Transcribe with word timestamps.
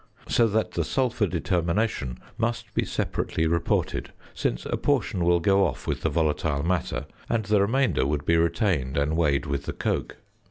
So 0.27 0.47
that 0.47 0.71
the 0.71 0.83
sulphur 0.83 1.27
determination 1.27 2.17
must 2.35 2.73
be 2.73 2.85
separately 2.85 3.45
reported, 3.45 4.11
since 4.33 4.65
a 4.65 4.75
portion 4.75 5.23
will 5.23 5.39
go 5.39 5.63
off 5.67 5.85
with 5.85 6.01
the 6.01 6.09
volatile 6.09 6.63
matter, 6.63 7.05
and 7.29 7.45
the 7.45 7.61
remainder 7.61 8.03
would 8.07 8.25
be 8.25 8.35
retained 8.35 8.97
and 8.97 9.15
weighed 9.15 9.45
with 9.45 9.65
the 9.65 9.73
coke. 9.73 10.17